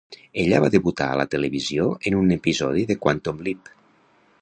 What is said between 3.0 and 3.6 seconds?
"Quantum